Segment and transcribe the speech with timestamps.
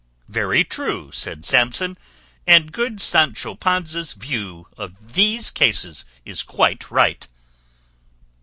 [0.29, 1.95] "Very true," said Samson,
[2.47, 7.27] "and good Sancho Panza's view of these cases is quite right."